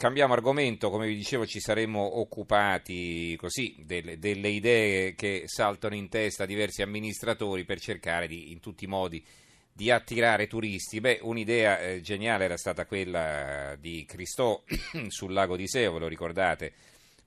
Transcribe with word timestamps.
cambiamo 0.00 0.32
argomento, 0.32 0.88
come 0.88 1.08
vi 1.08 1.14
dicevo 1.14 1.44
ci 1.44 1.60
saremmo 1.60 2.20
occupati 2.20 3.36
così 3.36 3.76
delle, 3.84 4.18
delle, 4.18 4.48
idee 4.48 5.14
che 5.14 5.42
saltano 5.44 5.94
in 5.94 6.08
testa 6.08 6.44
a 6.44 6.46
diversi 6.46 6.80
amministratori 6.80 7.66
per 7.66 7.80
cercare 7.80 8.26
di, 8.26 8.50
in 8.50 8.60
tutti 8.60 8.84
i 8.84 8.86
modi 8.86 9.22
di 9.70 9.90
attirare 9.90 10.46
turisti. 10.46 11.00
Beh, 11.00 11.18
un'idea 11.20 11.80
eh, 11.80 12.00
geniale 12.00 12.44
era 12.44 12.56
stata 12.56 12.86
quella 12.86 13.76
di 13.78 14.06
Cristò 14.06 14.62
sul 15.08 15.34
lago 15.34 15.54
di 15.54 15.68
Seo, 15.68 15.92
ve 15.92 15.98
lo 15.98 16.08
ricordate? 16.08 16.72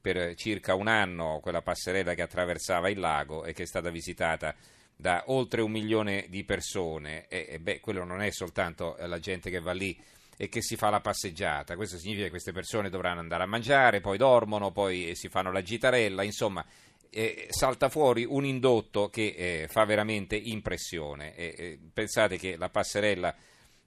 Per 0.02 0.34
circa 0.34 0.74
un 0.74 0.88
anno 0.88 1.42
quella 1.44 1.62
passerella 1.62 2.16
che 2.16 2.24
attraversava 2.24 2.90
il 2.90 2.98
lago 2.98 3.44
e 3.44 3.54
che 3.54 3.64
è 3.64 3.68
stata 3.68 3.92
visitata 3.92 4.56
da 4.96 5.26
oltre 5.28 5.62
un 5.62 5.70
milione 5.70 6.26
di 6.28 6.44
persone 6.44 7.28
e, 7.28 7.46
e 7.50 7.60
beh, 7.60 7.82
quello 7.82 8.04
non 8.04 8.24
è 8.24 8.32
soltanto 8.32 8.96
la 9.00 9.20
gente 9.20 9.52
che 9.52 9.60
va 9.60 9.74
lì 9.74 9.96
e 10.38 10.50
che 10.50 10.62
si 10.62 10.76
fa 10.76 10.90
la 10.90 11.00
passeggiata. 11.00 11.76
Questo 11.76 11.98
significa 11.98 12.26
che 12.26 12.32
queste 12.32 12.52
persone 12.52 12.90
dovranno 12.90 13.20
andare 13.20 13.44
a 13.44 13.48
mangiare, 13.48 14.02
poi 14.02 14.18
dormono, 14.18 14.72
poi 14.72 15.16
si 15.16 15.30
fanno 15.30 15.52
la 15.52 15.62
gitarella, 15.62 16.24
insomma, 16.24 16.66
eh, 17.10 17.48
salta 17.50 17.90
fuori 17.90 18.26
un 18.28 18.44
indotto 18.44 19.10
che 19.10 19.36
eh, 19.38 19.68
fa 19.68 19.86
veramente 19.86 20.36
impressione. 20.36 21.36
Eh, 21.36 21.80
pensate 21.94 22.38
che 22.38 22.56
la 22.58 22.70
passerella 22.70 23.36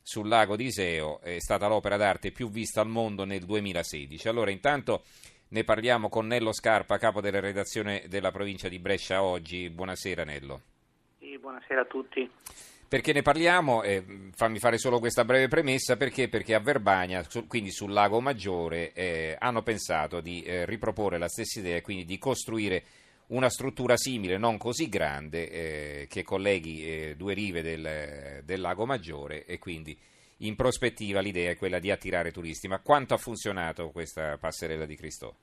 sul 0.00 0.28
lago 0.28 0.54
di 0.54 0.66
Iseo 0.66 1.20
è 1.20 1.40
stata 1.40 1.66
l'opera 1.66 1.96
d'arte 1.96 2.30
più 2.30 2.48
vista 2.48 2.80
al 2.80 2.88
mondo 2.88 3.24
nel 3.24 3.44
2016. 3.44 4.28
Allora, 4.28 4.52
intanto 4.52 5.02
ne 5.48 5.64
parliamo 5.64 6.08
con 6.08 6.28
Nello 6.28 6.52
Scarpa, 6.52 6.98
capo 6.98 7.20
della 7.20 7.40
redazione 7.40 8.04
della 8.06 8.30
provincia 8.30 8.68
di 8.68 8.78
Brescia 8.78 9.22
oggi. 9.22 9.68
Buonasera 9.68 10.22
Nello. 10.22 10.60
Sì, 11.18 11.36
buonasera 11.38 11.80
a 11.80 11.84
tutti. 11.86 12.30
Perché 12.88 13.12
ne 13.12 13.22
parliamo? 13.22 13.82
Eh, 13.82 14.30
fammi 14.32 14.60
fare 14.60 14.78
solo 14.78 15.00
questa 15.00 15.24
breve 15.24 15.48
premessa. 15.48 15.96
Perché? 15.96 16.28
Perché 16.28 16.54
a 16.54 16.60
Verbania, 16.60 17.24
su, 17.28 17.48
quindi 17.48 17.72
sul 17.72 17.92
Lago 17.92 18.20
Maggiore, 18.20 18.92
eh, 18.92 19.36
hanno 19.38 19.62
pensato 19.62 20.20
di 20.20 20.42
eh, 20.42 20.64
riproporre 20.64 21.18
la 21.18 21.28
stessa 21.28 21.58
idea, 21.58 21.80
quindi 21.80 22.04
di 22.04 22.16
costruire 22.18 22.84
una 23.28 23.50
struttura 23.50 23.96
simile, 23.96 24.38
non 24.38 24.56
così 24.56 24.88
grande, 24.88 25.50
eh, 25.50 26.06
che 26.08 26.22
colleghi 26.22 26.86
eh, 26.86 27.16
due 27.16 27.34
rive 27.34 27.60
del, 27.60 28.42
del, 28.44 28.60
Lago 28.60 28.86
Maggiore 28.86 29.44
e 29.46 29.58
quindi 29.58 29.98
in 30.38 30.54
prospettiva 30.54 31.18
l'idea 31.18 31.50
è 31.50 31.56
quella 31.56 31.80
di 31.80 31.90
attirare 31.90 32.30
turisti. 32.30 32.68
Ma 32.68 32.78
quanto 32.78 33.14
ha 33.14 33.18
funzionato 33.18 33.90
questa 33.90 34.36
passerella 34.38 34.86
di 34.86 34.94
Cristo 34.94 35.34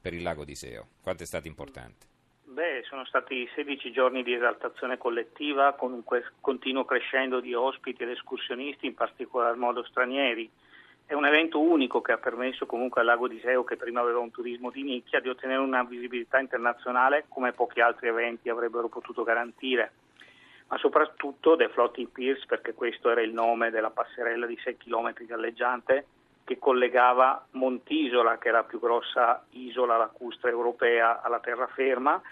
per 0.00 0.14
il 0.14 0.22
Lago 0.22 0.44
di 0.44 0.54
Seo? 0.54 0.90
Quanto 1.02 1.24
è 1.24 1.26
stata 1.26 1.48
importante? 1.48 2.13
Beh, 2.54 2.84
sono 2.84 3.04
stati 3.04 3.50
16 3.52 3.90
giorni 3.90 4.22
di 4.22 4.32
esaltazione 4.32 4.96
collettiva 4.96 5.72
con 5.72 5.92
un 5.92 6.04
continuo 6.40 6.84
crescendo 6.84 7.40
di 7.40 7.52
ospiti 7.52 8.04
ed 8.04 8.10
escursionisti, 8.10 8.86
in 8.86 8.94
particolar 8.94 9.56
modo 9.56 9.82
stranieri. 9.82 10.48
È 11.04 11.14
un 11.14 11.26
evento 11.26 11.58
unico 11.58 12.00
che 12.00 12.12
ha 12.12 12.16
permesso 12.16 12.64
comunque 12.64 13.00
al 13.00 13.08
Lago 13.08 13.26
di 13.26 13.40
Seo, 13.40 13.64
che 13.64 13.74
prima 13.74 14.02
aveva 14.02 14.20
un 14.20 14.30
turismo 14.30 14.70
di 14.70 14.84
nicchia, 14.84 15.18
di 15.18 15.30
ottenere 15.30 15.58
una 15.62 15.82
visibilità 15.82 16.38
internazionale 16.38 17.24
come 17.28 17.50
pochi 17.50 17.80
altri 17.80 18.06
eventi 18.06 18.48
avrebbero 18.48 18.86
potuto 18.86 19.24
garantire. 19.24 19.90
Ma 20.68 20.78
soprattutto 20.78 21.56
The 21.56 21.70
Floating 21.70 22.10
Piers, 22.10 22.46
perché 22.46 22.72
questo 22.72 23.10
era 23.10 23.20
il 23.20 23.32
nome 23.32 23.70
della 23.70 23.90
passerella 23.90 24.46
di 24.46 24.56
6 24.62 24.76
km 24.76 25.12
galleggiante, 25.26 26.06
che 26.44 26.60
collegava 26.60 27.46
Montisola, 27.52 28.38
che 28.38 28.50
è 28.50 28.52
la 28.52 28.62
più 28.62 28.78
grossa 28.78 29.44
isola 29.50 29.96
lacustre 29.96 30.50
europea, 30.50 31.20
alla 31.20 31.40
terraferma, 31.40 32.22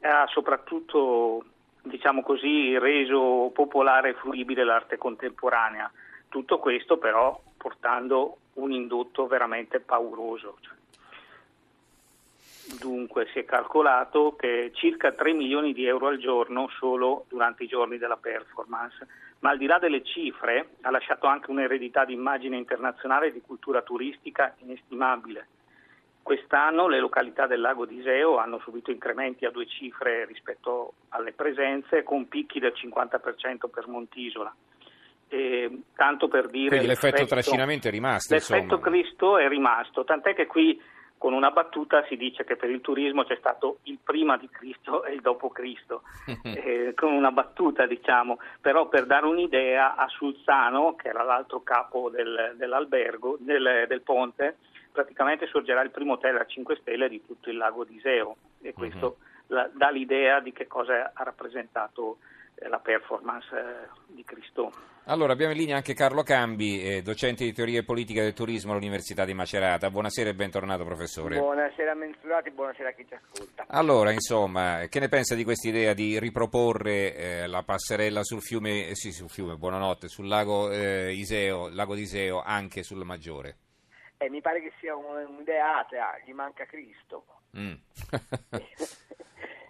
ha 0.00 0.26
soprattutto 0.28 1.44
diciamo 1.82 2.22
così, 2.22 2.78
reso 2.78 3.50
popolare 3.52 4.10
e 4.10 4.14
fruibile 4.14 4.64
l'arte 4.64 4.98
contemporanea. 4.98 5.90
Tutto 6.28 6.58
questo 6.58 6.98
però 6.98 7.40
portando 7.56 8.38
un 8.54 8.72
indotto 8.72 9.26
veramente 9.26 9.80
pauroso. 9.80 10.58
Dunque 12.78 13.26
si 13.32 13.40
è 13.40 13.44
calcolato 13.44 14.36
che 14.36 14.70
circa 14.74 15.12
3 15.12 15.32
milioni 15.32 15.72
di 15.72 15.86
euro 15.86 16.06
al 16.06 16.18
giorno 16.18 16.68
solo 16.78 17.24
durante 17.28 17.64
i 17.64 17.66
giorni 17.66 17.98
della 17.98 18.16
performance, 18.16 19.06
ma 19.40 19.50
al 19.50 19.58
di 19.58 19.66
là 19.66 19.78
delle 19.78 20.04
cifre 20.04 20.76
ha 20.82 20.90
lasciato 20.90 21.26
anche 21.26 21.50
un'eredità 21.50 22.04
di 22.04 22.12
immagine 22.12 22.56
internazionale 22.56 23.26
e 23.28 23.32
di 23.32 23.40
cultura 23.40 23.82
turistica 23.82 24.54
inestimabile. 24.58 25.48
Quest'anno 26.22 26.86
le 26.86 27.00
località 27.00 27.46
del 27.46 27.60
lago 27.60 27.86
di 27.86 27.96
Iseo 27.96 28.36
hanno 28.38 28.60
subito 28.60 28.90
incrementi 28.90 29.44
a 29.44 29.50
due 29.50 29.66
cifre 29.66 30.24
rispetto 30.26 30.94
alle 31.10 31.32
presenze, 31.32 32.02
con 32.02 32.28
picchi 32.28 32.60
del 32.60 32.72
50% 32.74 33.68
per 33.70 33.88
Montisola. 33.88 34.54
E, 35.28 35.82
tanto 35.94 36.28
per 36.28 36.48
dire 36.48 36.68
Quindi 36.68 36.86
l'effetto, 36.86 37.16
l'effetto 37.16 37.34
trascinamento 37.34 37.88
è 37.88 37.90
rimasto. 37.90 38.34
L'effetto 38.34 38.74
insomma. 38.74 38.80
Cristo 38.80 39.38
è 39.38 39.48
rimasto, 39.48 40.04
tant'è 40.04 40.34
che 40.34 40.46
qui 40.46 40.80
con 41.20 41.34
una 41.34 41.50
battuta 41.50 42.02
si 42.08 42.16
dice 42.16 42.44
che 42.44 42.56
per 42.56 42.70
il 42.70 42.80
turismo 42.80 43.24
c'è 43.24 43.36
stato 43.36 43.80
il 43.82 43.98
prima 44.02 44.38
di 44.38 44.48
Cristo 44.48 45.04
e 45.04 45.12
il 45.12 45.20
dopo 45.20 45.50
Cristo, 45.50 46.00
eh, 46.42 46.94
con 46.96 47.12
una 47.12 47.30
battuta 47.30 47.86
diciamo, 47.86 48.38
però 48.58 48.88
per 48.88 49.04
dare 49.04 49.26
un'idea 49.26 49.96
a 49.96 50.08
Sulzano, 50.08 50.94
che 50.96 51.08
era 51.08 51.22
l'altro 51.22 51.60
capo 51.62 52.08
del, 52.08 52.54
dell'albergo, 52.56 53.36
del, 53.38 53.84
del 53.86 54.00
ponte, 54.00 54.56
praticamente 54.92 55.46
sorgerà 55.46 55.82
il 55.82 55.90
primo 55.90 56.14
hotel 56.14 56.36
a 56.36 56.44
5 56.44 56.76
stelle 56.76 57.08
di 57.08 57.24
tutto 57.24 57.50
il 57.50 57.56
lago 57.56 57.84
di 57.84 57.96
Iseo 57.96 58.36
e 58.60 58.72
questo 58.72 59.16
uh-huh. 59.46 59.54
la, 59.54 59.70
dà 59.72 59.90
l'idea 59.90 60.40
di 60.40 60.52
che 60.52 60.66
cosa 60.66 61.12
ha 61.14 61.22
rappresentato 61.22 62.18
eh, 62.62 62.68
la 62.68 62.78
performance 62.78 63.48
eh, 63.56 63.88
di 64.06 64.22
Cristo. 64.24 64.72
Allora 65.04 65.32
abbiamo 65.32 65.52
in 65.52 65.58
linea 65.58 65.76
anche 65.76 65.94
Carlo 65.94 66.22
Cambi, 66.22 66.82
eh, 66.82 67.02
docente 67.02 67.42
di 67.44 67.52
teoria 67.52 67.80
e 67.80 67.84
politica 67.84 68.22
del 68.22 68.34
turismo 68.34 68.72
all'Università 68.72 69.24
di 69.24 69.32
Macerata. 69.32 69.90
Buonasera 69.90 70.28
e 70.28 70.34
bentornato 70.34 70.84
professore. 70.84 71.38
Buonasera 71.38 71.94
Mensurati, 71.94 72.50
buonasera 72.50 72.90
a 72.90 72.92
chi 72.92 73.06
ci 73.08 73.14
ascolta. 73.14 73.64
Allora, 73.68 74.12
insomma, 74.12 74.86
che 74.88 75.00
ne 75.00 75.08
pensa 75.08 75.34
di 75.34 75.42
questa 75.42 75.68
idea 75.68 75.94
di 75.94 76.18
riproporre 76.18 77.14
eh, 77.14 77.46
la 77.46 77.62
passerella 77.62 78.22
sul 78.22 78.42
fiume, 78.42 78.88
eh, 78.88 78.94
sì, 78.94 79.10
sul 79.10 79.30
fiume, 79.30 79.56
buonanotte, 79.56 80.06
sul 80.06 80.28
lago 80.28 80.70
Iseo, 80.70 81.68
lago 81.70 81.94
di 81.94 82.02
Iseo 82.02 82.42
anche 82.42 82.82
sul 82.82 83.04
Maggiore? 83.04 83.56
Eh, 84.22 84.28
mi 84.28 84.42
pare 84.42 84.60
che 84.60 84.70
sia 84.78 84.94
un'idea 84.94 85.78
atea, 85.78 86.20
gli 86.26 86.32
manca 86.32 86.66
Cristo. 86.66 87.24
Mm. 87.56 87.72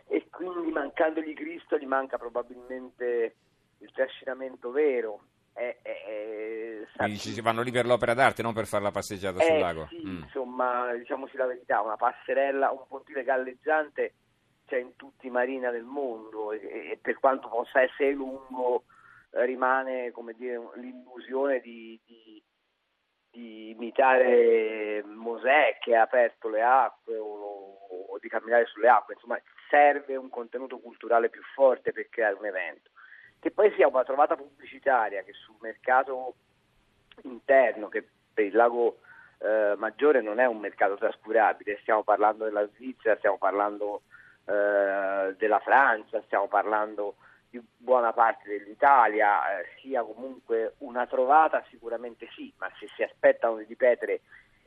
e 0.08 0.26
quindi 0.28 0.72
mancandogli 0.72 1.34
Cristo 1.34 1.78
gli 1.78 1.86
manca 1.86 2.18
probabilmente 2.18 3.36
il 3.78 3.92
trascinamento 3.92 4.72
vero. 4.72 5.22
Eh, 5.54 5.78
eh, 5.82 6.86
Dici, 7.06 7.40
vanno 7.40 7.62
lì 7.62 7.70
per 7.70 7.86
l'opera 7.86 8.12
d'arte, 8.12 8.42
non 8.42 8.52
per 8.52 8.66
fare 8.66 8.82
la 8.82 8.90
passeggiata 8.90 9.38
sul 9.38 9.56
lago. 9.56 9.86
Sì, 9.86 10.04
mm. 10.04 10.22
insomma, 10.22 10.94
diciamoci 10.94 11.36
la 11.36 11.46
verità, 11.46 11.80
una 11.80 11.96
passerella, 11.96 12.72
un 12.72 12.86
pontile 12.88 13.22
galleggiante 13.22 14.14
c'è 14.66 14.78
in 14.78 14.96
tutti 14.96 15.28
i 15.28 15.30
marina 15.30 15.70
del 15.70 15.84
mondo 15.84 16.50
e, 16.50 16.58
e 16.90 16.98
per 17.00 17.20
quanto 17.20 17.48
possa 17.48 17.82
essere 17.82 18.10
lungo 18.10 18.82
rimane 19.30 20.10
come 20.10 20.34
dire, 20.34 20.60
l'illusione 20.74 21.60
di 21.60 22.00
di 22.04 22.42
imitare 23.80 25.02
Mosè 25.04 25.78
che 25.80 25.96
ha 25.96 26.02
aperto 26.02 26.48
le 26.48 26.62
acque 26.62 27.16
o, 27.16 27.78
o, 27.88 28.18
di 28.20 28.28
camminare 28.28 28.66
sulle 28.66 28.88
acque, 28.88 29.14
insomma 29.14 29.40
serve 29.70 30.16
un 30.16 30.28
contenuto 30.28 30.78
culturale 30.78 31.30
più 31.30 31.40
forte 31.54 31.92
per 31.92 32.08
creare 32.10 32.36
un 32.38 32.44
evento. 32.44 32.90
Che 33.40 33.50
poi 33.50 33.72
sia 33.74 33.88
una 33.88 34.04
trovata 34.04 34.36
pubblicitaria 34.36 35.22
che 35.22 35.32
sul 35.32 35.56
mercato 35.60 36.34
interno, 37.22 37.88
che 37.88 38.06
per 38.34 38.44
il 38.44 38.54
lago 38.54 38.98
eh, 39.38 39.74
Maggiore 39.76 40.20
non 40.20 40.38
è 40.38 40.44
un 40.44 40.58
mercato 40.58 40.96
trascurabile, 40.96 41.78
stiamo 41.80 42.02
parlando 42.02 42.44
della 42.44 42.68
Svizzera, 42.74 43.16
stiamo 43.16 43.38
parlando 43.38 44.02
eh, 44.44 45.34
della 45.38 45.58
Francia, 45.60 46.20
stiamo 46.26 46.48
parlando 46.48 47.16
di 47.50 47.60
buona 47.76 48.12
parte 48.12 48.48
dell'Italia 48.48 49.58
eh, 49.58 49.66
sia 49.80 50.02
comunque 50.02 50.74
una 50.78 51.06
trovata, 51.06 51.64
sicuramente 51.68 52.28
sì, 52.34 52.52
ma 52.58 52.70
se 52.78 52.88
si 52.94 53.02
aspettano 53.02 53.56
di 53.56 53.64
ripetere 53.64 54.20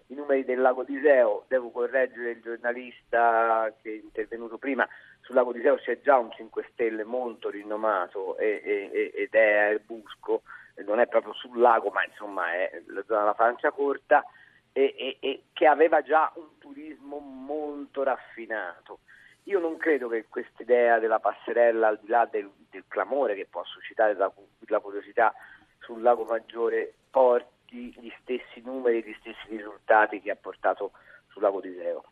i 0.08 0.16
numeri 0.16 0.44
del 0.44 0.60
Lago 0.60 0.84
di 0.84 1.00
Seo, 1.02 1.46
devo 1.48 1.72
correggere 1.72 2.32
il 2.32 2.42
giornalista 2.42 3.74
che 3.82 3.90
è 3.90 4.04
intervenuto 4.04 4.58
prima, 4.58 4.88
sul 5.22 5.36
Lago 5.36 5.54
di 5.54 5.62
Seo 5.62 5.78
c'è 5.78 6.02
già 6.02 6.18
un 6.18 6.32
5 6.32 6.68
Stelle 6.72 7.04
molto 7.04 7.50
rinomato 7.50 8.38
e, 8.38 8.62
e, 8.64 9.12
ed 9.16 9.34
è 9.34 9.70
il 9.70 9.80
Busco, 9.80 10.42
non 10.86 11.00
è 11.00 11.08
proprio 11.08 11.34
sul 11.34 11.60
lago 11.60 11.90
ma 11.90 12.04
insomma 12.04 12.52
è 12.52 12.82
la 12.88 13.04
zona 13.06 13.20
della 13.20 13.34
Francia 13.36 13.72
corta 13.72 14.26
e, 14.74 15.18
e 15.20 15.44
che 15.54 15.68
aveva 15.68 16.02
già 16.02 16.32
un 16.36 16.58
turismo 16.58 17.20
molto 17.20 18.04
raffinato. 18.04 19.00
Io 19.46 19.60
non 19.60 19.78
credo 19.78 20.08
che 20.08 20.26
questa 20.30 20.64
idea 20.64 21.00
della 21.00 21.20
passerella, 21.20 21.90
al 21.90 22.00
di 22.02 22.08
là 22.08 22.28
del, 22.30 22.50
del 22.70 22.86
clamore 22.88 23.36
che 23.36 23.48
può 23.50 23.64
suscitare 23.66 24.16
la, 24.16 24.32
la, 24.68 24.80
curiosità 24.80 25.34
sul 25.80 26.02
lago 26.02 26.24
Maggiore, 26.24 26.94
porti 27.10 27.94
gli 28.00 28.12
stessi 28.22 28.62
numeri, 28.64 29.04
gli 29.04 29.16
stessi 29.20 29.56
risultati 29.56 30.22
che 30.22 30.32
ha 30.32 30.38
portato 30.38 30.92
sul 31.28 31.42
lago 31.42 31.60
di 31.60 31.74
Seo. 31.76 32.04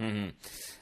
Mm-hmm. 0.00 0.28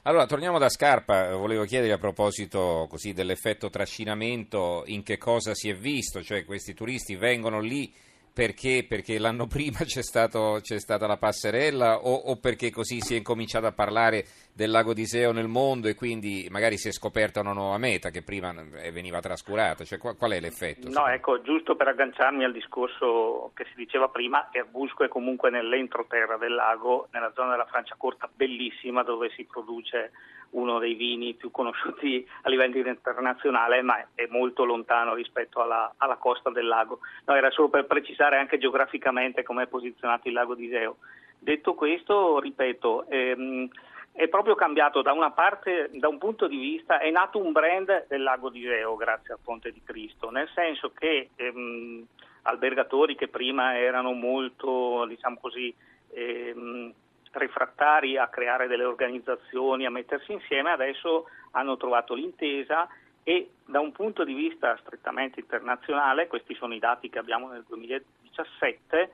Allora, 0.04 0.26
torniamo 0.26 0.58
da 0.58 0.68
Scarpa, 0.68 1.36
volevo 1.36 1.64
chiedere 1.64 1.92
a 1.92 1.98
proposito 1.98 2.86
così, 2.88 3.12
dell'effetto 3.12 3.70
trascinamento, 3.70 4.82
in 4.86 5.04
che 5.04 5.18
cosa 5.18 5.54
si 5.54 5.68
è 5.68 5.74
visto, 5.74 6.22
cioè 6.22 6.44
questi 6.44 6.74
turisti 6.74 7.14
vengono 7.14 7.60
lì 7.60 7.94
perché? 8.32 8.84
Perché 8.88 9.18
l'anno 9.18 9.46
prima 9.48 9.78
c'è, 9.78 10.02
stato, 10.02 10.58
c'è 10.60 10.78
stata 10.78 11.06
la 11.06 11.16
passerella 11.16 11.98
o, 11.98 12.14
o, 12.14 12.36
perché 12.36 12.70
così 12.70 13.00
si 13.00 13.14
è 13.14 13.18
incominciato 13.18 13.66
a 13.66 13.72
parlare 13.72 14.24
del 14.54 14.70
lago 14.70 14.92
di 14.92 15.06
Seo 15.06 15.32
nel 15.32 15.48
mondo 15.48 15.88
e 15.88 15.94
quindi 15.94 16.46
magari 16.50 16.76
si 16.76 16.88
è 16.88 16.92
scoperta 16.92 17.40
una 17.40 17.52
nuova 17.52 17.78
meta 17.78 18.10
che 18.10 18.22
prima 18.22 18.52
veniva 18.92 19.20
trascurata? 19.20 19.84
Cioè, 19.84 19.98
qual, 19.98 20.16
qual 20.16 20.32
è 20.32 20.40
l'effetto? 20.40 20.88
No, 20.88 21.06
ecco, 21.08 21.40
giusto 21.42 21.76
per 21.76 21.88
agganciarmi 21.88 22.44
al 22.44 22.52
discorso 22.52 23.52
che 23.54 23.64
si 23.64 23.74
diceva 23.76 24.08
prima, 24.08 24.48
Erbusco 24.50 25.04
è 25.04 25.08
comunque 25.08 25.50
nell'entroterra 25.50 26.36
del 26.36 26.54
lago, 26.54 27.08
nella 27.12 27.32
zona 27.34 27.50
della 27.50 27.66
Franciacorta 27.66 28.28
bellissima 28.34 29.02
dove 29.02 29.30
si 29.34 29.44
produce 29.44 30.12
uno 30.52 30.78
dei 30.78 30.94
vini 30.94 31.34
più 31.34 31.50
conosciuti 31.50 32.26
a 32.42 32.48
livello 32.48 32.76
internazionale, 32.88 33.82
ma 33.82 34.06
è 34.14 34.26
molto 34.30 34.64
lontano 34.64 35.14
rispetto 35.14 35.60
alla, 35.60 35.94
alla 35.96 36.16
costa 36.16 36.50
del 36.50 36.66
lago. 36.66 37.00
No, 37.26 37.34
era 37.34 37.50
solo 37.50 37.68
per 37.68 37.86
precisare 37.86 38.21
anche 38.24 38.58
geograficamente 38.58 39.42
come 39.42 39.64
è 39.64 39.66
posizionato 39.66 40.28
il 40.28 40.34
lago 40.34 40.54
di 40.54 40.66
Iseo. 40.66 40.96
Detto 41.38 41.74
questo, 41.74 42.38
ripeto, 42.38 43.06
ehm, 43.08 43.68
è 44.12 44.28
proprio 44.28 44.54
cambiato 44.54 45.02
da 45.02 45.12
una 45.12 45.30
parte, 45.30 45.90
da 45.92 46.08
un 46.08 46.18
punto 46.18 46.46
di 46.46 46.58
vista, 46.58 46.98
è 46.98 47.10
nato 47.10 47.38
un 47.38 47.50
brand 47.50 48.06
del 48.08 48.22
lago 48.22 48.50
di 48.50 48.60
Iseo 48.60 48.94
grazie 48.94 49.34
al 49.34 49.40
Ponte 49.42 49.72
di 49.72 49.82
Cristo, 49.82 50.30
nel 50.30 50.48
senso 50.54 50.92
che 50.92 51.30
ehm, 51.34 52.06
albergatori 52.42 53.16
che 53.16 53.28
prima 53.28 53.76
erano 53.78 54.12
molto, 54.12 55.04
diciamo 55.06 55.38
così, 55.40 55.74
ehm, 56.10 56.92
refrattari 57.32 58.18
a 58.18 58.28
creare 58.28 58.66
delle 58.66 58.84
organizzazioni, 58.84 59.86
a 59.86 59.90
mettersi 59.90 60.32
insieme, 60.32 60.70
adesso 60.70 61.26
hanno 61.52 61.76
trovato 61.76 62.14
l'intesa 62.14 62.86
e 63.24 63.50
da 63.64 63.80
un 63.80 63.92
punto 63.92 64.24
di 64.24 64.34
vista 64.34 64.76
strettamente 64.80 65.40
internazionale, 65.40 66.26
questi 66.26 66.54
sono 66.54 66.74
i 66.74 66.78
dati 66.78 67.08
che 67.08 67.18
abbiamo 67.18 67.48
nel 67.48 67.64
2017, 67.66 69.10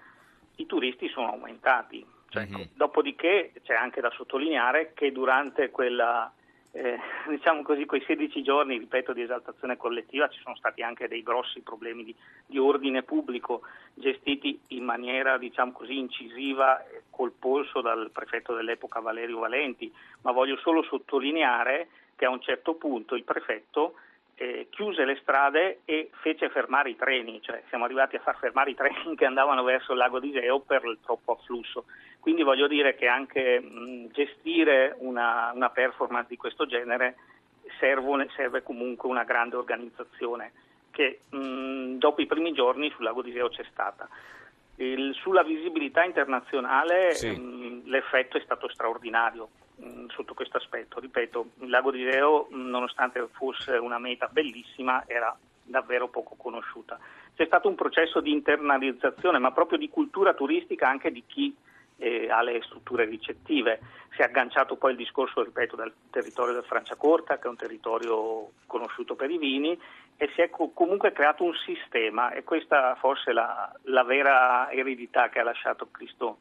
i 0.56 0.66
turisti 0.66 1.08
sono 1.08 1.28
aumentati. 1.28 2.04
Mm-hmm. 2.36 2.62
Dopodiché 2.74 3.52
c'è 3.62 3.74
anche 3.74 4.00
da 4.00 4.10
sottolineare 4.10 4.92
che 4.94 5.12
durante 5.12 5.70
quella 5.70 6.30
eh, 6.72 6.98
diciamo 7.28 7.62
così, 7.62 7.84
quei 7.86 8.02
16 8.06 8.42
giorni, 8.42 8.78
ripeto, 8.78 9.12
di 9.12 9.22
esaltazione 9.22 9.76
collettiva 9.76 10.28
ci 10.28 10.40
sono 10.42 10.56
stati 10.56 10.82
anche 10.82 11.08
dei 11.08 11.22
grossi 11.22 11.60
problemi 11.60 12.04
di, 12.04 12.14
di 12.46 12.58
ordine 12.58 13.02
pubblico 13.02 13.62
gestiti 13.94 14.60
in 14.68 14.84
maniera, 14.84 15.38
diciamo 15.38 15.72
così, 15.72 15.98
incisiva 15.98 16.84
col 17.10 17.32
polso 17.32 17.80
dal 17.80 18.10
prefetto 18.12 18.54
dell'epoca 18.54 19.00
Valerio 19.00 19.40
Valenti, 19.40 19.92
ma 20.22 20.32
voglio 20.32 20.56
solo 20.58 20.82
sottolineare 20.82 21.88
che 22.18 22.24
a 22.24 22.30
un 22.30 22.40
certo 22.40 22.74
punto 22.74 23.14
il 23.14 23.22
prefetto 23.22 23.94
eh, 24.34 24.66
chiuse 24.70 25.04
le 25.04 25.18
strade 25.22 25.80
e 25.84 26.10
fece 26.20 26.48
fermare 26.50 26.90
i 26.90 26.96
treni, 26.96 27.40
cioè 27.40 27.62
siamo 27.68 27.84
arrivati 27.84 28.16
a 28.16 28.20
far 28.20 28.36
fermare 28.38 28.70
i 28.70 28.74
treni 28.74 29.14
che 29.16 29.24
andavano 29.24 29.62
verso 29.62 29.92
il 29.92 29.98
lago 29.98 30.18
di 30.18 30.30
Iseo 30.30 30.58
per 30.60 30.84
il 30.84 30.98
troppo 31.00 31.32
afflusso. 31.32 31.84
Quindi 32.18 32.42
voglio 32.42 32.66
dire 32.66 32.96
che 32.96 33.06
anche 33.06 33.60
mh, 33.60 34.10
gestire 34.10 34.96
una, 34.98 35.52
una, 35.54 35.70
performance 35.70 36.28
di 36.28 36.36
questo 36.36 36.66
genere 36.66 37.16
serve, 37.78 38.28
serve 38.34 38.62
comunque 38.64 39.08
una 39.08 39.22
grande 39.22 39.54
organizzazione 39.54 40.52
che 40.90 41.20
mh, 41.30 41.98
dopo 41.98 42.20
i 42.20 42.26
primi 42.26 42.52
giorni 42.52 42.90
sul 42.90 43.04
lago 43.04 43.22
di 43.22 43.30
Iseo 43.30 43.48
c'è 43.48 43.64
stata. 43.70 44.08
Il, 44.76 45.14
sulla 45.14 45.44
visibilità 45.44 46.02
internazionale 46.02 47.14
sì. 47.14 47.28
mh, 47.30 47.82
l'effetto 47.86 48.36
è 48.36 48.40
stato 48.40 48.68
straordinario 48.68 49.48
sotto 50.10 50.34
questo 50.34 50.56
aspetto. 50.56 51.00
Ripeto, 51.00 51.50
il 51.60 51.70
lago 51.70 51.90
di 51.90 52.00
Iseo, 52.00 52.48
nonostante 52.50 53.26
fosse 53.32 53.72
una 53.72 53.98
meta 53.98 54.28
bellissima, 54.30 55.04
era 55.06 55.36
davvero 55.62 56.08
poco 56.08 56.34
conosciuta. 56.36 56.98
C'è 57.34 57.46
stato 57.46 57.68
un 57.68 57.74
processo 57.74 58.20
di 58.20 58.32
internalizzazione, 58.32 59.38
ma 59.38 59.52
proprio 59.52 59.78
di 59.78 59.88
cultura 59.88 60.34
turistica 60.34 60.88
anche 60.88 61.12
di 61.12 61.22
chi 61.26 61.54
eh, 61.98 62.28
le 62.42 62.62
strutture 62.62 63.04
ricettive. 63.04 63.80
Si 64.14 64.22
è 64.22 64.24
agganciato 64.24 64.76
poi 64.76 64.92
il 64.92 64.96
discorso, 64.96 65.42
ripeto, 65.42 65.76
del 65.76 65.92
territorio 66.10 66.54
del 66.54 66.64
Franciacorta, 66.64 67.38
che 67.38 67.46
è 67.46 67.50
un 67.50 67.56
territorio 67.56 68.50
conosciuto 68.66 69.14
per 69.14 69.30
i 69.30 69.38
vini, 69.38 69.78
e 70.16 70.30
si 70.34 70.40
è 70.40 70.50
co- 70.50 70.70
comunque 70.72 71.12
creato 71.12 71.44
un 71.44 71.54
sistema, 71.54 72.32
e 72.32 72.42
questa 72.42 72.96
forse 72.96 73.30
è 73.30 73.34
la, 73.34 73.72
la 73.82 74.02
vera 74.02 74.70
eredità 74.70 75.28
che 75.28 75.38
ha 75.38 75.44
lasciato 75.44 75.88
Cristo 75.90 76.38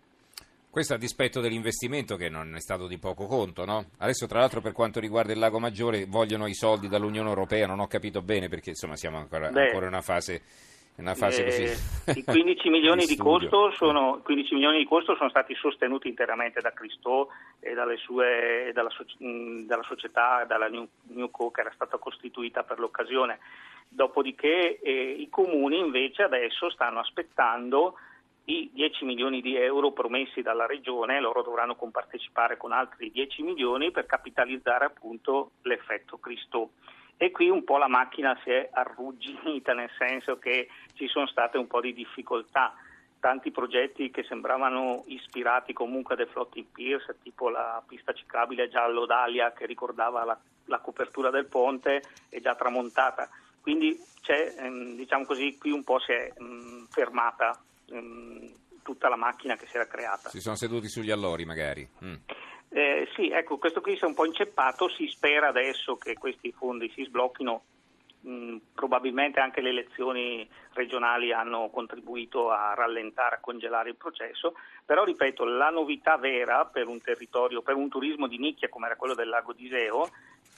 questo 0.78 0.94
a 0.94 0.98
dispetto 0.98 1.42
dell'investimento 1.42 2.18
che 2.18 2.30
non 2.30 2.54
è 2.54 2.60
stato 2.60 2.86
di 2.86 3.00
poco 3.00 3.26
conto, 3.26 3.66
no? 3.66 3.86
Adesso 3.98 4.28
tra 4.28 4.38
l'altro 4.38 4.62
per 4.62 4.74
quanto 4.74 5.00
riguarda 5.00 5.34
il 5.34 5.40
Lago 5.40 5.58
Maggiore 5.58 6.06
vogliono 6.06 6.46
i 6.46 6.54
soldi 6.54 6.88
dall'Unione 6.88 7.30
Europea, 7.30 7.66
non 7.66 7.80
ho 7.80 7.88
capito 7.88 8.22
bene 8.22 8.48
perché 8.48 8.70
insomma 8.70 8.96
siamo 8.96 9.18
ancora, 9.18 9.50
Beh, 9.50 9.60
ancora 9.60 9.88
in 9.88 9.94
una 9.94 10.04
fase, 10.04 10.40
una 10.98 11.16
fase 11.16 11.42
eh, 11.42 11.46
così. 11.46 12.20
I 12.20 12.24
15 12.24 12.70
milioni 12.70 13.06
di, 13.10 13.16
di, 13.16 13.18
costo 13.18 13.72
sono, 13.72 14.22
15 14.24 14.54
milioni 14.54 14.78
di 14.78 14.86
costo 14.86 15.16
sono 15.16 15.30
stati 15.30 15.56
sostenuti 15.56 16.10
interamente 16.10 16.62
da 16.62 16.72
Cristo 16.72 17.30
e 17.60 17.74
sue, 17.98 18.70
dalla, 18.72 18.92
dalla, 19.66 19.84
società, 19.84 20.46
dalla 20.48 20.68
New, 20.68 20.88
Newco 21.08 21.50
che 21.50 21.62
era 21.62 21.72
stata 21.74 21.98
costituita 21.98 22.62
per 22.62 22.78
l'occasione. 22.78 23.40
Dopodiché 23.90 24.80
eh, 24.80 25.16
i 25.18 25.28
comuni 25.32 25.80
invece 25.80 26.22
adesso 26.22 26.70
stanno 26.70 27.00
aspettando 27.00 27.96
i 28.50 28.70
10 28.74 29.04
milioni 29.04 29.42
di 29.42 29.58
euro 29.58 29.92
promessi 29.92 30.42
dalla 30.42 30.66
Regione, 30.66 31.20
loro 31.20 31.42
dovranno 31.42 31.76
compartecipare 31.76 32.56
con 32.56 32.72
altri 32.72 33.12
10 33.12 33.42
milioni 33.44 33.92
per 33.92 34.06
capitalizzare 34.06 34.86
appunto 34.86 35.52
l'effetto 35.64 36.18
Cristo. 36.18 36.72
E 37.18 37.32
qui 37.32 37.50
un 37.50 37.66
po' 37.66 37.78
la 37.78 37.90
macchina 37.90 38.40
si 38.44 38.52
è 38.52 38.70
arrugginita, 38.72 39.74
nel 39.74 39.90
senso 39.98 40.38
che 40.38 40.70
ci 40.94 41.08
sono 41.08 41.28
state 41.28 41.58
un 41.58 41.68
po' 41.68 41.82
di 41.82 41.94
difficoltà. 41.94 42.74
Tanti 43.20 43.52
progetti 43.52 44.12
che 44.12 44.24
sembravano 44.24 45.04
ispirati 45.08 45.74
comunque 45.74 46.14
a 46.14 46.18
dei 46.18 46.28
floating 46.28 46.68
piers, 46.72 47.14
tipo 47.22 47.50
la 47.50 47.84
pista 47.86 48.14
ciclabile 48.14 48.70
giallo 48.70 49.06
d'Alia 49.06 49.52
che 49.52 49.66
ricordava 49.66 50.24
la, 50.24 50.40
la 50.66 50.80
copertura 50.80 51.32
del 51.32 51.48
ponte, 51.48 52.02
è 52.30 52.40
già 52.40 52.56
tramontata. 52.56 53.28
Quindi 53.60 54.00
c'è, 54.22 54.56
ehm, 54.58 54.96
diciamo 54.96 55.26
così, 55.26 55.58
qui 55.58 55.72
un 55.72 55.84
po' 55.84 56.00
si 56.00 56.14
è 56.14 56.32
mh, 56.38 56.46
mm, 56.46 56.84
fermata 56.86 57.60
Ehm, 57.90 58.66
tutta 58.88 59.10
la 59.10 59.18
macchina 59.18 59.58
che 59.58 59.66
si 59.68 59.76
era 59.76 59.86
creata. 59.86 60.30
Si 60.30 60.40
sono 60.40 60.56
seduti 60.56 60.88
sugli 60.88 61.12
allori 61.12 61.44
magari. 61.44 61.86
Mm. 62.06 62.16
Eh, 62.70 63.10
sì, 63.16 63.30
ecco, 63.30 63.58
questo 63.58 63.82
qui 63.82 63.98
si 63.98 64.04
è 64.04 64.08
un 64.08 64.14
po' 64.14 64.26
inceppato, 64.26 64.88
si 64.90 65.08
spera 65.08 65.50
adesso 65.50 65.98
che 65.98 66.14
questi 66.14 66.54
fondi 66.54 66.90
si 66.96 67.04
sblocchino, 67.04 67.64
mm, 68.26 68.58
probabilmente 68.74 69.42
anche 69.42 69.60
le 69.60 69.70
elezioni 69.70 70.48
regionali 70.74 71.34
hanno 71.34 71.70
contribuito 71.70 72.50
a 72.50 72.74
rallentare, 72.76 73.36
a 73.36 73.40
congelare 73.40 73.90
il 73.90 73.96
processo, 73.96 74.54
però 74.86 75.04
ripeto, 75.04 75.44
la 75.44 75.70
novità 75.70 76.16
vera 76.16 76.66
per 76.66 76.88
un 76.88 77.02
territorio, 77.02 77.62
per 77.62 77.76
un 77.76 77.90
turismo 77.90 78.28
di 78.28 78.38
nicchia 78.38 78.70
come 78.70 78.86
era 78.86 78.96
quello 78.96 79.16
del 79.16 79.28
lago 79.28 79.52
di 79.52 79.66
Iseo, 79.66 80.10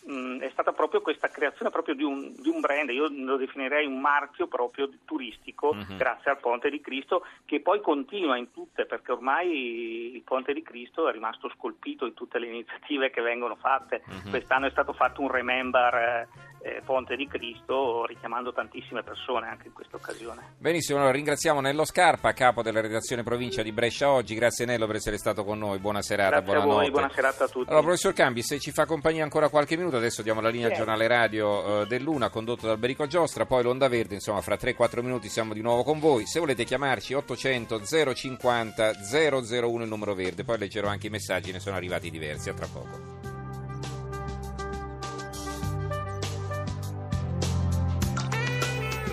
mh, 0.05 0.39
è 0.39 0.49
stata 0.51 0.71
proprio 0.71 1.01
questa 1.01 1.29
creazione 1.29 1.71
proprio 1.71 1.95
di 1.95 2.03
un, 2.03 2.33
di 2.37 2.49
un, 2.49 2.59
brand, 2.59 2.89
io 2.89 3.07
lo 3.09 3.37
definirei 3.37 3.85
un 3.85 3.99
marchio 3.99 4.47
proprio 4.47 4.89
turistico 5.05 5.69
uh-huh. 5.69 5.97
grazie 5.97 6.31
al 6.31 6.39
Ponte 6.39 6.69
di 6.69 6.81
Cristo 6.81 7.25
che 7.45 7.61
poi 7.61 7.81
continua 7.81 8.37
in 8.37 8.51
tutte 8.51 8.85
perché 8.85 9.11
ormai 9.11 10.15
il 10.15 10.21
Ponte 10.21 10.53
di 10.53 10.61
Cristo 10.61 11.07
è 11.07 11.11
rimasto 11.11 11.49
scolpito 11.55 12.05
in 12.05 12.13
tutte 12.13 12.39
le 12.39 12.47
iniziative 12.47 13.09
che 13.09 13.21
vengono 13.21 13.55
fatte. 13.55 14.03
Uh-huh. 14.05 14.29
Quest'anno 14.29 14.67
è 14.67 14.71
stato 14.71 14.93
fatto 14.93 15.21
un 15.21 15.31
remember 15.31 15.93
eh, 15.95 16.27
eh, 16.61 16.81
Ponte 16.83 17.15
di 17.15 17.27
Cristo 17.27 18.05
richiamando 18.05 18.51
tantissime 18.51 19.03
persone 19.03 19.47
anche 19.47 19.67
in 19.67 19.73
questa 19.73 19.95
occasione. 19.95 20.55
Benissimo, 20.57 20.97
allora 20.99 21.13
ringraziamo 21.13 21.61
Nello 21.61 21.85
Scarpa, 21.85 22.33
capo 22.33 22.61
della 22.61 22.81
redazione 22.81 23.23
provincia 23.23 23.61
di 23.61 23.71
Brescia 23.71 24.09
oggi. 24.11 24.35
Grazie 24.35 24.65
Nello 24.65 24.85
per 24.85 24.95
essere 24.95 25.17
stato 25.17 25.43
con 25.43 25.57
noi. 25.57 25.79
Buona 25.79 26.01
serata, 26.01 26.41
Grazie 26.41 26.45
buona 26.45 26.61
a 26.61 26.75
voi, 26.75 26.91
buona 26.91 27.09
serata 27.09 27.45
a 27.45 27.47
tutti. 27.47 27.69
Allora, 27.69 27.83
professor 27.83 28.13
Cambi, 28.13 28.41
se 28.41 28.59
ci 28.59 28.71
fa 28.71 28.85
compagnia 28.85 29.23
ancora 29.23 29.49
qualche 29.49 29.77
minuto, 29.77 29.88
adesso 29.97 30.21
diamo 30.21 30.41
la 30.41 30.49
linea 30.49 30.67
al 30.67 30.75
giornale 30.75 31.07
radio 31.07 31.81
eh, 31.81 31.87
dell'Una 31.87 32.29
condotto 32.29 32.67
dal 32.67 32.77
Berico 32.77 33.07
Giostra, 33.07 33.45
poi 33.45 33.63
l'Onda 33.63 33.87
Verde, 33.87 34.15
insomma, 34.15 34.41
fra 34.41 34.55
3-4 34.55 35.01
minuti 35.01 35.29
siamo 35.29 35.53
di 35.53 35.61
nuovo 35.61 35.83
con 35.83 35.99
voi. 35.99 36.25
Se 36.25 36.39
volete 36.39 36.63
chiamarci 36.63 37.13
800 37.13 37.81
050 38.13 38.91
001 39.11 39.83
il 39.83 39.89
numero 39.89 40.13
verde, 40.13 40.43
poi 40.43 40.57
leggerò 40.57 40.87
anche 40.87 41.07
i 41.07 41.09
messaggi, 41.09 41.51
ne 41.51 41.59
sono 41.59 41.75
arrivati 41.75 42.09
diversi. 42.09 42.49
A 42.49 42.53
tra 42.53 42.67
poco. 42.67 43.19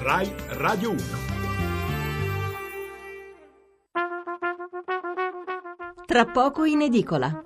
Rai 0.03 0.33
Radio 0.49 0.91
1. 0.91 1.01
Tra 6.07 6.25
poco 6.27 6.65
in 6.65 6.83
edicola. 6.83 7.46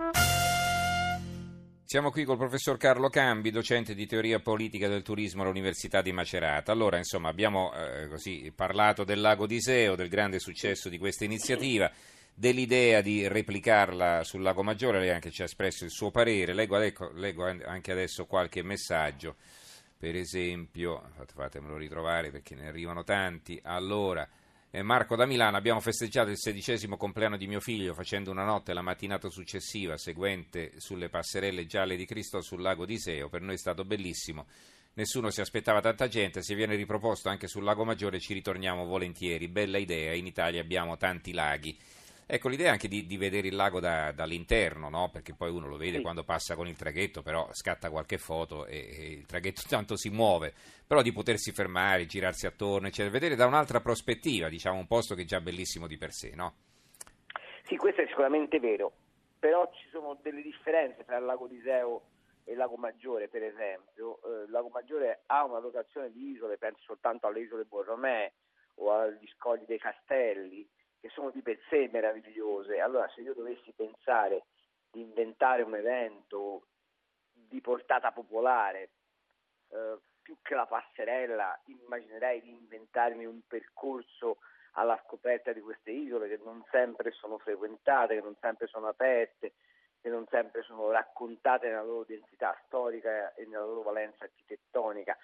Siamo 1.90 2.12
qui 2.12 2.22
col 2.22 2.36
professor 2.36 2.76
Carlo 2.76 3.08
Cambi, 3.08 3.50
docente 3.50 3.96
di 3.96 4.06
teoria 4.06 4.38
politica 4.38 4.86
del 4.86 5.02
turismo 5.02 5.42
all'Università 5.42 6.02
di 6.02 6.12
Macerata. 6.12 6.70
Allora, 6.70 6.98
insomma, 6.98 7.30
abbiamo 7.30 7.72
eh, 7.74 8.06
così, 8.06 8.52
parlato 8.54 9.02
del 9.02 9.20
lago 9.20 9.44
di 9.44 9.56
Iseo, 9.56 9.96
del 9.96 10.08
grande 10.08 10.38
successo 10.38 10.88
di 10.88 10.98
questa 10.98 11.24
iniziativa, 11.24 11.90
dell'idea 12.32 13.00
di 13.00 13.26
replicarla 13.26 14.22
sul 14.22 14.40
lago 14.40 14.62
Maggiore, 14.62 15.00
lei 15.00 15.10
anche 15.10 15.32
ci 15.32 15.42
ha 15.42 15.46
espresso 15.46 15.82
il 15.82 15.90
suo 15.90 16.12
parere. 16.12 16.54
Leggo, 16.54 16.78
ecco, 16.78 17.10
leggo 17.10 17.44
anche 17.44 17.90
adesso 17.90 18.24
qualche 18.24 18.62
messaggio 18.62 19.34
per 19.98 20.14
esempio, 20.14 21.10
fatemelo 21.26 21.76
ritrovare 21.76 22.30
perché 22.30 22.54
ne 22.54 22.68
arrivano 22.68 23.04
tanti, 23.04 23.60
allora, 23.64 24.26
Marco 24.82 25.16
da 25.16 25.26
Milano, 25.26 25.56
abbiamo 25.56 25.80
festeggiato 25.80 26.30
il 26.30 26.38
sedicesimo 26.38 26.96
compleanno 26.96 27.36
di 27.36 27.48
mio 27.48 27.58
figlio 27.58 27.92
facendo 27.92 28.30
una 28.30 28.44
notte 28.44 28.72
la 28.72 28.82
mattinata 28.82 29.28
successiva, 29.28 29.98
seguente 29.98 30.74
sulle 30.76 31.08
passerelle 31.08 31.66
gialle 31.66 31.96
di 31.96 32.06
Cristo 32.06 32.40
sul 32.40 32.62
lago 32.62 32.86
di 32.86 32.94
Iseo. 32.94 33.28
Per 33.28 33.42
noi 33.42 33.54
è 33.54 33.58
stato 33.58 33.84
bellissimo. 33.84 34.46
Nessuno 34.94 35.30
si 35.30 35.40
aspettava 35.40 35.80
tanta 35.80 36.06
gente, 36.06 36.42
se 36.42 36.54
viene 36.54 36.76
riproposto 36.76 37.28
anche 37.28 37.48
sul 37.48 37.64
lago 37.64 37.84
Maggiore 37.84 38.20
ci 38.20 38.32
ritorniamo 38.32 38.84
volentieri. 38.84 39.48
Bella 39.48 39.78
idea, 39.78 40.14
in 40.14 40.26
Italia 40.26 40.60
abbiamo 40.60 40.96
tanti 40.96 41.32
laghi. 41.32 41.76
Ecco, 42.32 42.48
l'idea 42.48 42.68
è 42.68 42.70
anche 42.70 42.86
di, 42.86 43.06
di 43.06 43.16
vedere 43.16 43.48
il 43.48 43.56
lago 43.56 43.80
da- 43.80 44.12
dall'interno, 44.12 44.88
no? 44.88 45.10
perché 45.10 45.34
poi 45.34 45.50
uno 45.50 45.66
lo 45.66 45.76
vede 45.76 45.96
Sì. 45.96 46.02
quando 46.02 46.22
passa 46.22 46.54
con 46.54 46.68
il 46.68 46.76
traghetto, 46.76 47.22
però 47.22 47.48
scatta 47.52 47.90
qualche 47.90 48.18
foto 48.18 48.66
e, 48.66 48.76
e 48.76 49.10
il 49.10 49.26
traghetto 49.26 49.62
tanto 49.68 49.96
si 49.96 50.10
muove, 50.10 50.52
però 50.86 51.02
di 51.02 51.10
potersi 51.12 51.50
fermare, 51.50 52.06
girarsi 52.06 52.46
attorno, 52.46 52.86
eccetera, 52.86 53.10
vedere 53.10 53.34
da 53.34 53.46
un'altra 53.46 53.80
prospettiva, 53.80 54.48
diciamo, 54.48 54.78
un 54.78 54.86
posto 54.86 55.16
che 55.16 55.22
è 55.22 55.24
già 55.24 55.40
bellissimo 55.40 55.88
di 55.88 55.96
per 55.98 56.12
sé, 56.12 56.30
no? 56.36 56.54
Sì, 57.64 57.76
questo 57.76 58.02
è 58.02 58.06
sicuramente 58.06 58.60
vero, 58.60 58.92
però 59.38 59.68
ci 59.74 59.88
sono 59.90 60.16
delle 60.22 60.42
differenze 60.42 61.04
tra 61.04 61.16
il 61.18 61.24
lago 61.24 61.48
di 61.48 61.56
Iseo 61.56 62.02
e 62.44 62.52
il 62.52 62.58
lago 62.58 62.76
Maggiore, 62.76 63.26
per 63.28 63.42
esempio. 63.42 64.20
Eh, 64.24 64.44
il 64.44 64.50
lago 64.50 64.68
Maggiore 64.68 65.22
ha 65.26 65.44
una 65.44 65.58
dotazione 65.60 66.12
di 66.12 66.30
isole, 66.30 66.58
penso 66.58 66.80
soltanto 66.84 67.26
alle 67.26 67.40
isole 67.40 67.64
Borromee 67.64 68.32
o 68.76 68.92
agli 68.92 69.28
scogli 69.36 69.64
dei 69.66 69.78
castelli, 69.78 70.66
che 71.00 71.08
sono 71.08 71.30
di 71.30 71.42
per 71.42 71.58
sé 71.68 71.88
meravigliose. 71.90 72.80
Allora, 72.80 73.08
se 73.14 73.22
io 73.22 73.34
dovessi 73.34 73.72
pensare 73.72 74.44
di 74.90 75.00
inventare 75.00 75.62
un 75.62 75.74
evento 75.74 76.66
di 77.32 77.60
portata 77.60 78.12
popolare, 78.12 78.90
eh, 79.68 79.98
più 80.22 80.36
che 80.42 80.54
la 80.54 80.66
passerella, 80.66 81.58
immaginerei 81.66 82.40
di 82.40 82.50
inventarmi 82.50 83.24
un 83.24 83.40
percorso 83.46 84.38
alla 84.72 85.00
scoperta 85.04 85.52
di 85.52 85.60
queste 85.60 85.90
isole 85.90 86.28
che 86.28 86.40
non 86.44 86.64
sempre 86.70 87.10
sono 87.12 87.38
frequentate, 87.38 88.14
che 88.14 88.20
non 88.20 88.36
sempre 88.40 88.66
sono 88.66 88.88
aperte, 88.88 89.54
che 90.00 90.08
non 90.08 90.26
sempre 90.28 90.62
sono 90.62 90.90
raccontate 90.90 91.68
nella 91.68 91.82
loro 91.82 92.04
densità 92.04 92.56
storica 92.66 93.34
e 93.34 93.46
nella 93.46 93.64
loro 93.64 93.82
valenza 93.82 94.24
architettonica. 94.24 95.16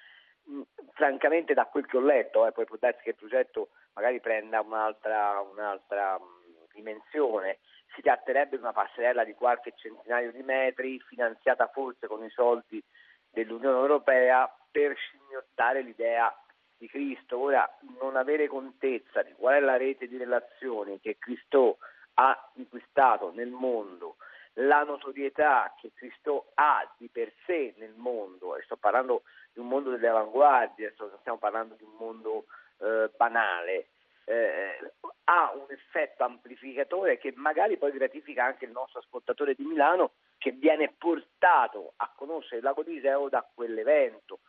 Mm, 0.51 0.63
Francamente, 0.93 1.55
da 1.55 1.67
quel 1.67 1.87
che 1.87 1.97
ho 1.97 2.01
letto, 2.01 2.47
eh, 2.47 2.53
poi 2.53 2.65
può 2.65 2.77
darsi 2.79 3.03
che 3.03 3.11
il 3.11 3.17
progetto 3.17 3.69
magari 3.95 4.21
prenda 4.21 4.61
un'altra, 4.61 5.41
un'altra 5.41 6.19
mm, 6.19 6.73
dimensione, 6.73 7.59
si 7.95 8.03
tratterebbe 8.03 8.57
di 8.57 8.63
una 8.63 8.73
passerella 8.73 9.25
di 9.25 9.35
qualche 9.35 9.73
centinaio 9.77 10.33
di 10.33 10.43
metri, 10.43 11.01
finanziata 11.01 11.69
forse 11.69 12.07
con 12.07 12.23
i 12.25 12.31
soldi 12.31 12.83
dell'Unione 13.31 13.79
Europea 13.79 14.51
per 14.71 14.97
scimmiottare 14.97 15.83
l'idea 15.83 16.35
di 16.77 16.89
Cristo. 16.89 17.39
Ora, 17.39 17.69
non 18.01 18.17
avere 18.17 18.47
contezza 18.47 19.23
di 19.23 19.33
qual 19.33 19.55
è 19.55 19.61
la 19.61 19.77
rete 19.77 20.07
di 20.09 20.17
relazioni 20.17 21.01
che 21.01 21.17
Cristo 21.19 21.79
ha 22.15 22.51
inquistato 22.55 23.33
nel 23.35 23.51
mondo, 23.51 24.17
la 24.59 24.85
notorietà 24.85 25.75
che 25.81 25.93
Cristo 25.95 26.53
ha 26.55 26.89
di 26.97 27.09
per 27.09 27.33
sé 27.45 27.75
nel 27.79 27.95
mondo, 27.97 28.57
e 28.57 28.63
sto 28.63 28.77
parlando 28.77 29.23
di 29.53 29.61
un 29.61 29.69
mondo 29.69 29.91
delle 29.91 30.09
avanguardie, 30.09 30.95
non 30.99 31.11
stiamo 31.21 31.39
parlando 31.39 31.75
di 31.75 31.85
un 31.85 31.95
mondo 31.99 32.47
eh, 32.79 33.11
banale, 33.17 33.89
eh, 34.25 34.93
ha 35.25 35.53
un 35.55 35.67
effetto 35.69 36.25
amplificatore 36.25 37.19
che 37.19 37.33
magari 37.37 37.77
poi 37.77 37.93
gratifica 37.93 38.45
anche 38.45 38.65
il 38.65 38.73
nostro 38.73 39.01
ascoltatore 39.01 39.55
di 39.55 39.65
Milano 39.65 40.13
che 40.39 40.51
viene 40.51 40.93
portato 40.97 41.93
a 41.97 42.11
conoscere 42.15 42.57
il 42.57 42.65
lago 42.65 42.83
di 42.83 42.95
Iseo 42.95 43.29
da 43.29 43.47
quell'evento. 43.55 44.41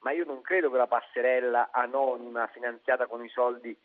Ma 0.00 0.12
io 0.12 0.24
non 0.24 0.40
credo 0.42 0.70
che 0.70 0.76
la 0.76 0.86
passerella 0.86 1.70
anonima 1.72 2.46
finanziata 2.48 3.06
con 3.06 3.24
i 3.24 3.28
soldi 3.28 3.76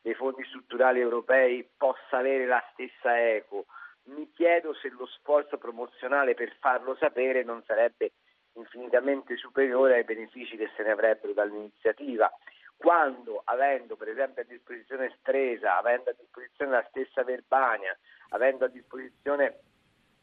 dei 0.00 0.14
fondi 0.14 0.44
strutturali 0.44 1.00
europei 1.00 1.68
possa 1.76 2.18
avere 2.18 2.46
la 2.46 2.62
stessa 2.72 3.20
eco. 3.20 3.66
Mi 4.14 4.30
chiedo 4.32 4.74
se 4.74 4.88
lo 4.90 5.06
sforzo 5.06 5.56
promozionale 5.58 6.34
per 6.34 6.54
farlo 6.60 6.96
sapere 6.96 7.44
non 7.44 7.62
sarebbe 7.64 8.12
infinitamente 8.54 9.36
superiore 9.36 9.94
ai 9.96 10.04
benefici 10.04 10.56
che 10.56 10.68
se 10.76 10.82
ne 10.82 10.90
avrebbero 10.90 11.32
dall'iniziativa. 11.32 12.30
Quando, 12.76 13.42
avendo 13.44 13.94
per 13.96 14.08
esempio 14.08 14.42
a 14.42 14.46
disposizione 14.46 15.14
Stresa, 15.20 15.76
avendo 15.76 16.10
a 16.10 16.14
disposizione 16.18 16.72
la 16.72 16.86
stessa 16.88 17.22
Verbania, 17.22 17.96
avendo 18.30 18.64
a 18.64 18.68
disposizione 18.68 19.60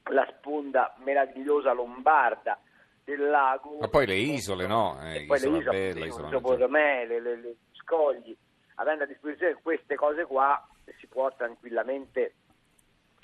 la 0.09 0.27
sponda 0.37 0.93
meravigliosa 0.97 1.71
lombarda 1.71 2.59
del 3.03 3.29
lago, 3.29 3.77
Ma 3.79 3.87
poi 3.87 4.05
le 4.05 4.15
isole, 4.15 4.67
no? 4.67 4.97
Eh, 5.01 5.25
poi 5.27 5.39
le 5.39 5.47
Isola 5.47 5.57
isole, 5.59 5.77
Bella, 5.77 6.01
sì, 6.01 6.07
Isola. 6.07 6.39
Borromee, 6.39 7.05
le, 7.05 7.19
le- 7.21 7.35
le 7.37 7.55
scogli, 7.73 8.35
avendo 8.75 9.03
a 9.03 9.07
disposizione 9.07 9.59
queste 9.61 9.95
cose 9.95 10.25
qua 10.25 10.67
si 10.99 11.07
può 11.07 11.33
tranquillamente 11.35 12.33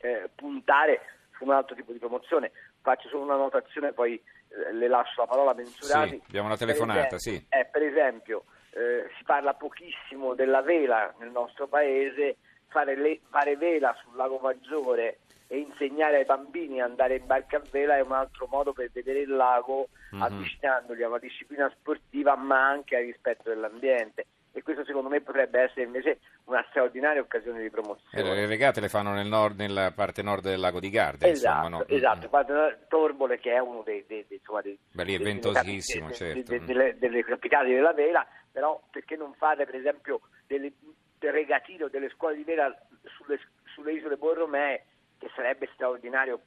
eh, 0.04 0.30
puntare 0.36 1.02
su 1.38 1.44
un 1.46 1.52
altro 1.52 1.76
tipo 1.76 1.92
di 1.92 1.98
promozione. 2.00 2.52
Faccio 2.82 3.08
solo 3.08 3.24
una 3.24 3.36
notazione, 3.38 3.94
poi 3.94 4.16
eh, 4.50 4.74
le 4.74 4.88
lascio 4.88 5.22
la 5.22 5.28
parola 5.28 5.52
a 5.52 5.56
Mensurati. 5.56 6.10
Sì, 6.10 6.22
abbiamo 6.28 6.48
una 6.48 6.58
Per 6.58 6.68
telefonata, 6.68 7.16
esempio- 7.16 7.20
sì. 7.20 7.46
eh, 7.50 7.66
per 7.66 7.82
esempio, 7.84 8.44
eh, 8.72 9.10
si 9.18 9.24
parla 9.24 9.54
pochissimo 9.54 10.34
della 10.34 10.62
vela 10.62 11.14
nel 11.20 11.30
nostro 11.32 11.68
paese, 11.68 12.38
fare, 12.68 12.96
le- 12.96 13.22
fare 13.30 13.56
vela 13.56 13.96
sul 14.04 14.16
lago 14.16 14.40
Maggiore 14.40 15.20
e 15.48 15.60
insegnare 15.60 16.18
ai 16.18 16.26
bambini 16.26 16.82
a 16.82 16.86
andare 16.86 17.18
in 17.18 17.26
barca 17.28 17.58
a 17.58 17.62
vela 17.72 17.96
è 17.96 18.02
un 18.02 18.12
altro 18.14 18.48
modo 18.50 18.74
per 18.74 18.90
vedere 18.92 19.20
il 19.20 19.30
lago 19.36 19.90
Mhm. 20.12 20.22
avvicinandoli 20.22 21.04
a 21.04 21.08
una 21.10 21.20
disciplina 21.20 21.70
sportiva 21.78 22.36
ma 22.36 22.68
anche 22.68 22.96
al 22.96 23.04
rispetto 23.04 23.50
dell'ambiente 23.50 24.26
e 24.56 24.62
questo 24.62 24.86
secondo 24.86 25.10
me 25.10 25.20
potrebbe 25.22 25.62
essere 25.62 25.84
invece 25.84 26.20
una 26.46 26.64
straordinaria 26.70 27.20
occasione 27.22 27.60
di 27.60 27.66
Eh, 27.66 27.72
promozione. 27.72 28.34
le 28.36 28.46
regate 28.46 28.80
le 28.80 28.88
fanno 28.90 29.12
nel 29.12 29.26
nord- 29.28 29.58
nella 29.60 29.92
parte 29.92 30.22
nord 30.22 30.44
del 30.44 30.60
lago 30.60 30.80
di 30.80 30.90
Garda, 30.92 31.28
Esatto, 31.28 31.66
insomma, 31.66 31.78
no? 31.78 31.88
esatto. 31.88 32.30
Mm, 32.32 32.88
Torbole 32.88 33.40
che 33.40 33.52
è 33.52 33.60
uno 33.60 33.82
dei, 33.82 34.06
dei- 34.08 34.26
dei- 34.28 34.38
insomma, 34.38 34.62
dei, 34.62 34.78
Beh, 34.92 35.04
lì 35.04 35.16
è 35.16 35.20
ventosissimo, 35.20 36.08
dei- 36.08 36.16
certo. 36.16 36.50
dei- 36.52 36.66
delle, 36.66 36.98
delle 37.00 37.24
capitali 37.24 37.74
della 37.74 37.94
vela, 37.94 38.26
però 38.52 38.80
perché 38.92 39.16
non 39.16 39.34
fare 39.34 39.66
per 39.66 39.76
esempio 39.76 40.22
delle, 40.46 40.72
regatine 41.20 41.86
o 41.86 41.90
delle 41.90 42.10
scuole 42.10 42.36
di 42.36 42.44
vela 42.44 42.72
sulle, 43.18 43.40
sulle 43.74 43.94
isole 43.94 44.18
Borromee 44.18 44.84
che 45.18 45.30
sarebbe 45.36 45.70
straordinaria 45.74 46.38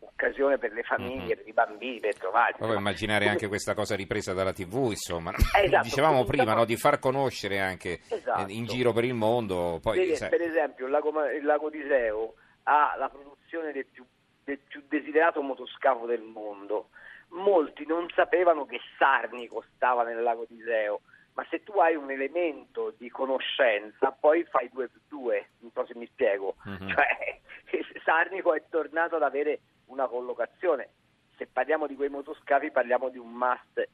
occasione 0.00 0.58
per 0.58 0.72
le 0.72 0.82
famiglie, 0.82 1.34
Mhm. 1.34 1.36
per 1.36 1.48
i 1.48 1.52
bambini, 1.52 2.00
per 2.00 2.16
trovarsi. 2.16 2.58
Poi 2.58 2.76
immaginare 2.76 3.28
anche 3.28 3.48
questa 3.48 3.74
cosa 3.74 3.94
ripresa 3.96 4.32
dalla 4.32 4.52
TV, 4.52 4.90
insomma. 4.90 5.32
Esatto, 5.32 5.82
Dicevamo 5.84 6.24
prima 6.24 6.54
no, 6.54 6.64
di 6.64 6.76
far 6.76 6.98
conoscere 6.98 7.60
anche 7.60 8.00
Esatto. 8.08 8.46
eh, 8.48 8.52
in 8.52 8.64
giro 8.66 8.92
per 8.92 9.04
il 9.04 9.14
mondo. 9.14 9.78
Poi, 9.82 9.98
Vede, 9.98 10.16
sai, 10.16 10.28
per 10.30 10.42
esempio 10.42 10.86
il 10.86 10.92
lago, 10.92 11.24
il 11.30 11.44
lago 11.44 11.70
di 11.70 11.78
Iseo 11.78 12.34
ha 12.64 12.94
la 12.98 13.08
produzione 13.08 13.72
del 13.72 13.86
più, 13.86 14.04
del 14.44 14.58
più 14.58 14.82
desiderato 14.88 15.42
motoscafo 15.42 16.06
del 16.06 16.22
mondo. 16.22 16.88
Molti 17.30 17.84
non 17.86 18.08
sapevano 18.14 18.64
che 18.66 18.80
Sarnico 18.98 19.64
stava 19.74 20.04
nel 20.04 20.22
lago 20.22 20.44
di 20.48 20.56
Iseo, 20.56 21.00
ma 21.34 21.44
se 21.50 21.62
tu 21.64 21.72
hai 21.78 21.94
un 21.96 22.10
elemento 22.10 22.94
di 22.96 23.10
conoscenza 23.10 24.10
poi 24.12 24.44
fai 24.44 24.70
due 24.72 24.88
più 24.88 25.00
due, 25.08 25.48
non 25.58 25.70
so 25.74 25.84
se 25.86 25.92
mi 25.98 26.06
spiego. 26.06 26.54
Mhm. 26.64 26.88
Cioè, 26.88 27.40
Sarnico 28.04 28.54
è 28.54 28.62
tornato 28.70 29.16
ad 29.16 29.22
avere 29.22 29.58
una 29.86 30.06
collocazione. 30.06 30.88
Se 31.36 31.46
parliamo 31.46 31.86
di 31.86 31.94
quei 31.96 32.08
motoscafi 32.08 32.70
parliamo 32.70 33.08
di 33.10 33.18
un 33.18 33.30
must 33.32 33.88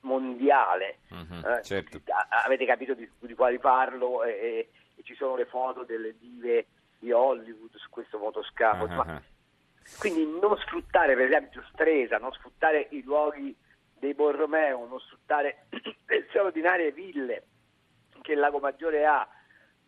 mondiale. 0.00 0.98
Mhm, 1.08 1.44
Eh, 1.46 1.62
certo. 1.62 2.00
avete 2.44 2.64
capito 2.66 2.94
di, 2.94 3.08
di 3.18 3.34
quali 3.34 3.58
parlo 3.58 4.22
e, 4.22 4.30
e- 4.30 4.68
e 4.96 5.02
ci 5.02 5.14
sono 5.14 5.34
le 5.36 5.46
foto 5.46 5.82
delle 5.82 6.16
dive 6.18 6.66
di 6.98 7.10
Hollywood 7.10 7.74
su 7.76 7.90
questo 7.90 8.18
motoscafo. 8.18 8.84
Ah. 8.84 9.20
Quindi 9.98 10.24
non 10.40 10.56
sfruttare 10.58 11.14
per 11.14 11.26
esempio 11.26 11.62
Stresa, 11.72 12.18
non 12.18 12.32
sfruttare 12.32 12.86
i 12.90 13.02
luoghi 13.02 13.54
dei 13.98 14.14
Borromeo, 14.14 14.86
non 14.86 15.00
sfruttare 15.00 15.66
le 16.06 16.26
straordinarie 16.28 16.92
ville 16.92 17.44
che 18.22 18.32
il 18.32 18.38
Lago 18.38 18.60
Maggiore 18.60 19.04
ha 19.04 19.28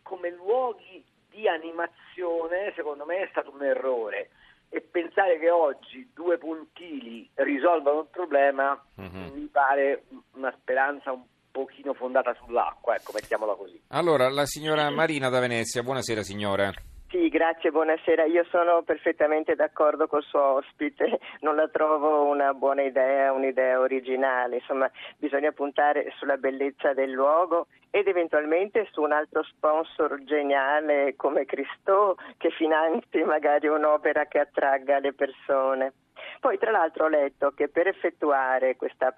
come 0.03 0.29
luoghi 0.31 1.03
di 1.29 1.47
animazione, 1.47 2.73
secondo 2.75 3.05
me 3.05 3.19
è 3.19 3.27
stato 3.31 3.51
un 3.51 3.63
errore. 3.63 4.29
E 4.69 4.81
pensare 4.81 5.39
che 5.39 5.49
oggi 5.49 6.09
due 6.13 6.37
puntili 6.37 7.29
risolvano 7.35 8.01
il 8.01 8.07
problema 8.11 8.79
Mhm. 8.95 9.31
mi 9.33 9.45
pare 9.47 10.03
una 10.33 10.53
speranza 10.59 11.11
un 11.11 11.23
pochino 11.51 11.93
fondata 11.93 12.35
sull'acqua, 12.43 12.95
ecco, 12.95 13.11
mettiamola 13.13 13.53
così. 13.55 13.81
Allora, 13.89 14.29
la 14.29 14.45
signora 14.45 14.89
Marina 14.91 15.29
da 15.29 15.39
Venezia, 15.39 15.81
buonasera 15.81 16.21
signora. 16.21 16.71
Sì, 17.09 17.29
grazie, 17.29 17.71
buonasera. 17.71 18.25
Io 18.25 18.43
sono 18.49 18.81
perfettamente 18.81 19.55
d'accordo 19.55 20.07
col 20.07 20.23
suo 20.23 20.55
ospite, 20.55 21.19
non 21.39 21.55
la 21.55 21.69
trovo 21.69 22.25
una 22.25 22.53
buona 22.53 22.81
idea, 22.81 23.31
un'idea 23.31 23.79
originale. 23.79 24.57
Insomma, 24.57 24.91
bisogna 25.17 25.53
puntare 25.53 26.11
sulla 26.17 26.35
bellezza 26.35 26.93
del 26.93 27.11
luogo 27.11 27.67
ed 27.91 28.09
eventualmente 28.09 28.89
su 28.91 29.01
un 29.01 29.13
altro 29.13 29.41
sponsor 29.43 30.21
geniale 30.25 31.15
come 31.15 31.45
Cristo 31.45 32.17
che 32.35 32.49
finanzi 32.49 33.23
magari 33.23 33.67
un'opera 33.67 34.25
che 34.25 34.39
attragga 34.39 34.99
le 34.99 35.13
persone. 35.13 35.93
Poi 36.41 36.57
tra 36.57 36.71
l'altro 36.71 37.05
ho 37.05 37.09
letto 37.09 37.51
che 37.51 37.69
per 37.69 37.87
effettuare 37.87 38.75
questa 38.75 39.11